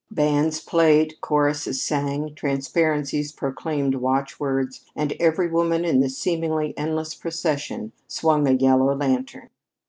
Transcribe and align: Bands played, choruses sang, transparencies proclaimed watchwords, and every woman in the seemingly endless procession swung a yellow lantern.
Bands 0.09 0.59
played, 0.61 1.21
choruses 1.21 1.79
sang, 1.79 2.33
transparencies 2.33 3.31
proclaimed 3.31 3.93
watchwords, 3.93 4.83
and 4.95 5.13
every 5.19 5.47
woman 5.47 5.85
in 5.85 5.99
the 5.99 6.09
seemingly 6.09 6.75
endless 6.75 7.13
procession 7.13 7.91
swung 8.07 8.47
a 8.47 8.53
yellow 8.53 8.95
lantern. 8.95 9.51